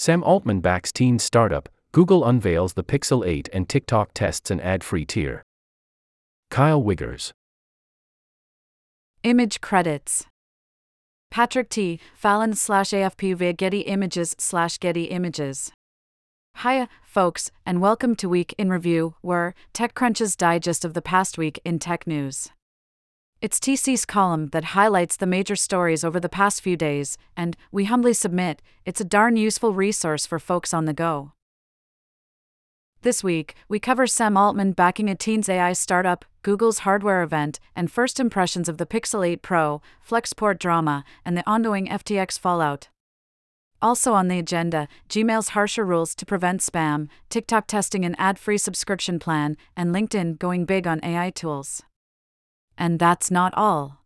[0.00, 4.82] Sam Altman backs teen startup, Google unveils the Pixel 8 and TikTok tests an ad
[4.82, 5.42] free tier.
[6.50, 7.32] Kyle Wiggers.
[9.24, 10.24] Image credits
[11.30, 12.00] Patrick T.
[12.14, 15.70] Fallon slash AFP via Getty Images slash Getty Images.
[16.62, 21.60] Hiya, folks, and welcome to Week in Review, where TechCrunch's digest of the past week
[21.62, 22.48] in tech news.
[23.42, 27.86] It's TC's column that highlights the major stories over the past few days, and, we
[27.86, 31.32] humbly submit, it's a darn useful resource for folks on the go.
[33.00, 37.90] This week, we cover Sam Altman backing a teens AI startup, Google's hardware event, and
[37.90, 42.90] first impressions of the Pixel 8 Pro, Flexport drama, and the ongoing FTX fallout.
[43.80, 48.58] Also on the agenda, Gmail's harsher rules to prevent spam, TikTok testing an ad free
[48.58, 51.82] subscription plan, and LinkedIn going big on AI tools.
[52.80, 53.98] And that's not all.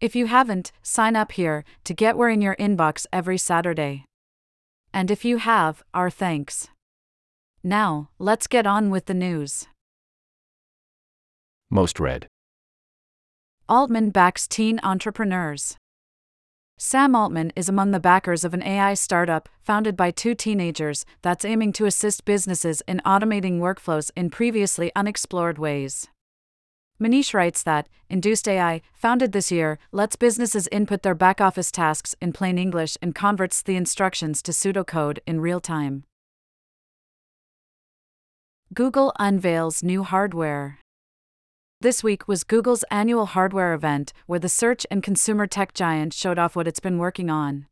[0.00, 4.04] If you haven't, sign up here to get we're in your inbox every Saturday.
[4.94, 6.68] And if you have, our thanks.
[7.64, 9.66] Now, let's get on with the news.
[11.68, 12.28] Most read.
[13.68, 15.76] Altman backs teen entrepreneurs.
[16.78, 21.44] Sam Altman is among the backers of an AI startup founded by two teenagers that's
[21.44, 26.08] aiming to assist businesses in automating workflows in previously unexplored ways.
[27.00, 32.14] Manish writes that Induced AI, founded this year, lets businesses input their back office tasks
[32.20, 36.04] in plain English and converts the instructions to pseudocode in real time.
[38.74, 40.78] Google unveils new hardware.
[41.80, 46.38] This week was Google's annual hardware event, where the search and consumer tech giant showed
[46.38, 47.66] off what it's been working on.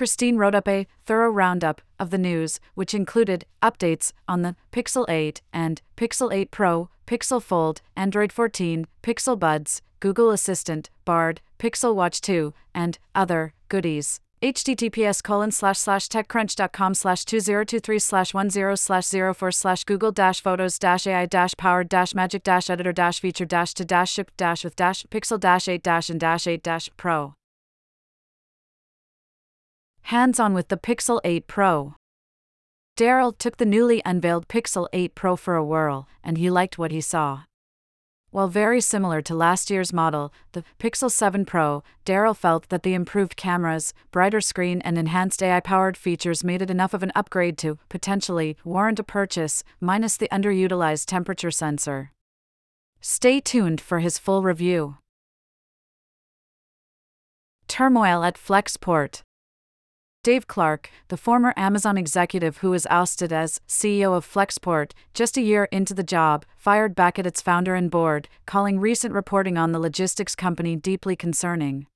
[0.00, 5.04] Christine wrote up a thorough roundup of the news, which included updates on the Pixel
[5.10, 11.94] 8 and Pixel 8 Pro, Pixel Fold, Android 14, Pixel Buds, Google Assistant, Bard, Pixel
[11.94, 14.20] Watch 2, and other goodies.
[14.42, 20.78] https colon slash slash techcrunch.com slash 2023 slash 10 slash 04 slash google dash photos
[20.78, 24.64] dash ai dash powered dash magic dash editor dash feature dash to dash shipped dash
[24.64, 27.34] with dash pixel dash 8 dash and dash 8 dash pro
[30.02, 31.94] hands on with the Pixel 8 Pro.
[32.96, 36.92] Daryl took the newly unveiled Pixel 8 Pro for a whirl, and he liked what
[36.92, 37.44] he saw.
[38.32, 42.94] While very similar to last year's model, the Pixel 7 Pro, Daryl felt that the
[42.94, 47.58] improved cameras, brighter screen, and enhanced AI powered features made it enough of an upgrade
[47.58, 52.12] to, potentially, warrant a purchase, minus the underutilized temperature sensor.
[53.00, 54.98] Stay tuned for his full review.
[57.66, 59.22] Turmoil at Flexport.
[60.22, 65.40] Dave Clark, the former Amazon executive who was ousted as CEO of Flexport just a
[65.40, 69.72] year into the job, fired back at its founder and board, calling recent reporting on
[69.72, 71.86] the logistics company deeply concerning.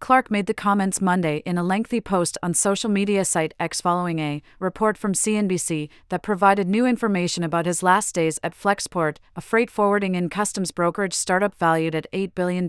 [0.00, 4.20] Clark made the comments Monday in a lengthy post on social media site X following
[4.20, 9.42] a report from CNBC that provided new information about his last days at Flexport, a
[9.42, 12.66] freight forwarding and customs brokerage startup valued at $8 billion.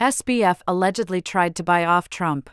[0.00, 2.50] SBF allegedly tried to buy off Trump.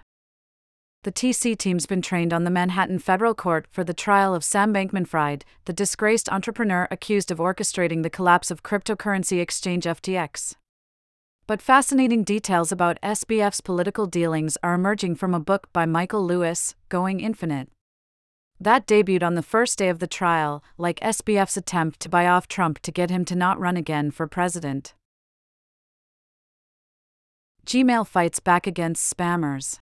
[1.03, 4.73] The TC team's been trained on the Manhattan federal court for the trial of Sam
[4.73, 10.56] Bankman Fried, the disgraced entrepreneur accused of orchestrating the collapse of cryptocurrency exchange FTX.
[11.45, 16.73] But fascinating details about SBF's political dealings are emerging from a book by Michael Lewis,
[16.89, 17.69] Going Infinite.
[18.59, 22.47] That debuted on the first day of the trial, like SBF's attempt to buy off
[22.47, 24.95] Trump to get him to not run again for president.
[27.66, 29.80] Gmail fights back against spammers.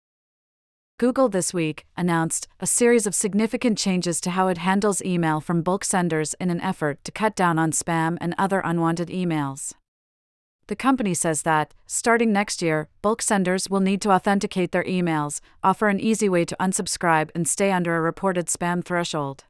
[0.98, 5.62] Google this week announced a series of significant changes to how it handles email from
[5.62, 9.74] bulk senders in an effort to cut down on spam and other unwanted emails.
[10.68, 15.42] The company says that, starting next year, bulk senders will need to authenticate their emails,
[15.62, 19.44] offer an easy way to unsubscribe, and stay under a reported spam threshold.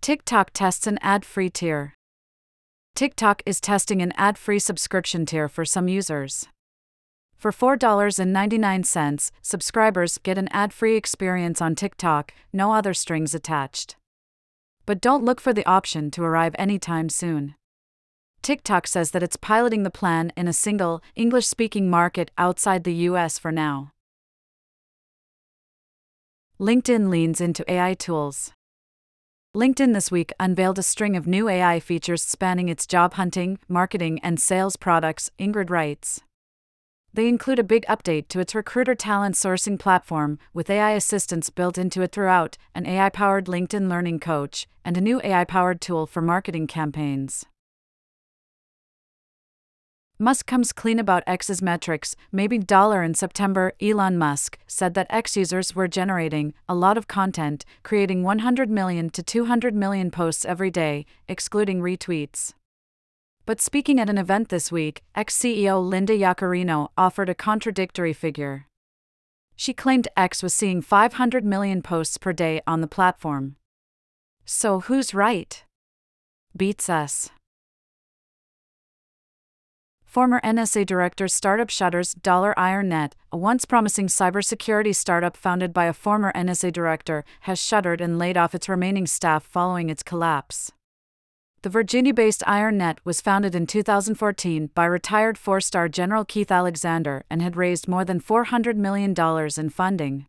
[0.00, 1.97] TikTok tests an ad free tier.
[2.98, 6.48] TikTok is testing an ad free subscription tier for some users.
[7.36, 13.94] For $4.99, subscribers get an ad free experience on TikTok, no other strings attached.
[14.84, 17.54] But don't look for the option to arrive anytime soon.
[18.42, 23.06] TikTok says that it's piloting the plan in a single, English speaking market outside the
[23.10, 23.92] US for now.
[26.58, 28.50] LinkedIn leans into AI tools.
[29.56, 34.20] LinkedIn this week unveiled a string of new AI features spanning its job hunting, marketing,
[34.22, 36.20] and sales products, Ingrid writes.
[37.14, 41.78] They include a big update to its recruiter talent sourcing platform, with AI assistance built
[41.78, 46.06] into it throughout, an AI powered LinkedIn learning coach, and a new AI powered tool
[46.06, 47.46] for marketing campaigns.
[50.20, 53.72] Musk comes clean about X's metrics, maybe dollar in September.
[53.80, 59.10] Elon Musk said that X users were generating a lot of content, creating 100 million
[59.10, 62.52] to 200 million posts every day, excluding retweets.
[63.46, 68.66] But speaking at an event this week, X CEO Linda Yaccarino offered a contradictory figure.
[69.54, 73.54] She claimed X was seeing 500 million posts per day on the platform.
[74.44, 75.62] So who's right?
[76.56, 77.30] Beats us.
[80.08, 85.92] Former NSA director startup shutters Dollar IronNet, a once promising cybersecurity startup founded by a
[85.92, 90.72] former NSA director, has shuttered and laid off its remaining staff following its collapse.
[91.60, 97.26] The Virginia based IronNet was founded in 2014 by retired four star General Keith Alexander
[97.28, 99.14] and had raised more than $400 million
[99.58, 100.24] in funding.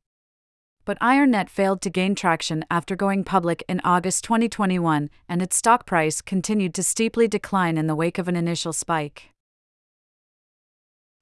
[0.84, 5.86] But IronNet failed to gain traction after going public in August 2021, and its stock
[5.86, 9.32] price continued to steeply decline in the wake of an initial spike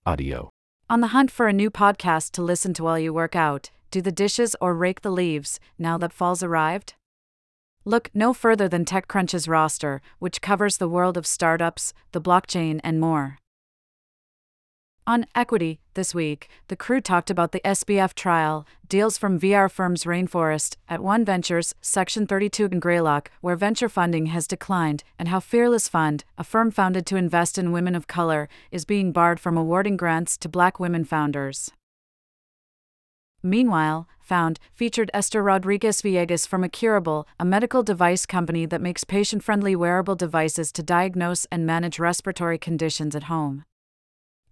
[0.07, 0.49] audio.
[0.89, 4.01] On the hunt for a new podcast to listen to while you work out, do
[4.01, 6.93] the dishes, or rake the leaves now that fall's arrived?
[7.83, 13.01] Look no further than TechCrunch's roster, which covers the world of startups, the blockchain, and
[13.01, 13.37] more.
[15.07, 20.03] On Equity, this week, the crew talked about the SBF trial, deals from VR firms
[20.03, 25.39] Rainforest, Act One Ventures, Section 32 in Greylock, where venture funding has declined, and how
[25.39, 29.55] Fearless Fund, a firm founded to invest in women of color, is being barred from
[29.55, 31.71] awarding grants to black women founders.
[33.41, 39.41] Meanwhile, Found featured Esther Rodriguez Villegas from Acurable, a medical device company that makes patient
[39.41, 43.63] friendly wearable devices to diagnose and manage respiratory conditions at home.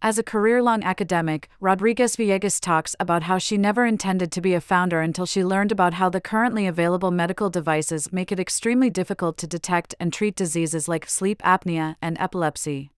[0.01, 4.53] As a career long academic, Rodriguez Villegas talks about how she never intended to be
[4.53, 8.89] a founder until she learned about how the currently available medical devices make it extremely
[8.89, 12.92] difficult to detect and treat diseases like sleep apnea and epilepsy.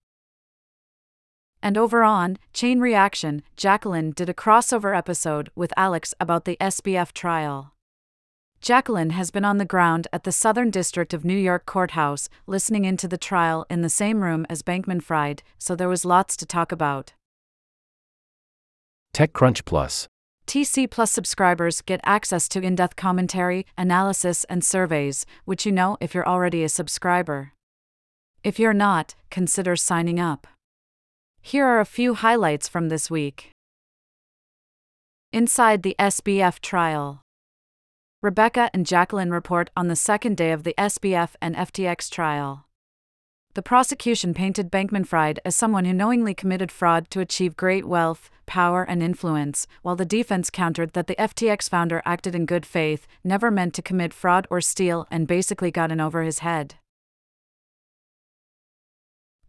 [1.62, 7.12] And over on Chain Reaction, Jacqueline did a crossover episode with Alex about the SBF
[7.12, 7.72] trial.
[8.60, 12.84] Jacqueline has been on the ground at the Southern District of New York courthouse, listening
[12.84, 16.46] into the trial in the same room as Bankman Fried, so there was lots to
[16.46, 17.12] talk about.
[19.14, 20.08] TechCrunch Plus.
[20.46, 25.96] TC Plus subscribers get access to in depth commentary, analysis, and surveys, which you know
[26.00, 27.52] if you're already a subscriber.
[28.42, 30.46] If you're not, consider signing up.
[31.40, 33.50] Here are a few highlights from this week.
[35.32, 37.22] Inside the SBF trial.
[38.20, 42.66] Rebecca and Jacqueline report on the second day of the SBF and FTX trial.
[43.54, 48.28] The prosecution painted Bankman Fried as someone who knowingly committed fraud to achieve great wealth,
[48.44, 53.06] power, and influence, while the defense countered that the FTX founder acted in good faith,
[53.22, 56.74] never meant to commit fraud or steal, and basically got in over his head.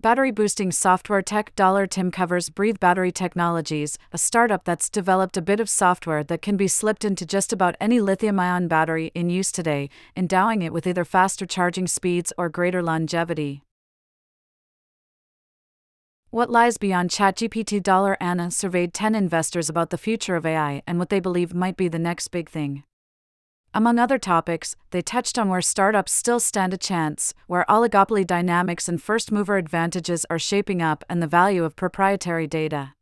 [0.02, 5.42] Battery boosting software tech dollar Tim covers Breathe Battery Technologies, a startup that's developed a
[5.42, 9.30] bit of software that can be slipped into just about any lithium ion battery in
[9.30, 13.62] use today, endowing it with either faster charging speeds or greater longevity.
[16.30, 17.84] What lies beyond ChatGPT?
[17.84, 21.76] Dollar Anna surveyed 10 investors about the future of AI and what they believe might
[21.76, 22.84] be the next big thing.
[23.74, 28.90] Among other topics, they touched on where startups still stand a chance, where oligopoly dynamics
[28.90, 32.94] and first mover advantages are shaping up, and the value of proprietary data.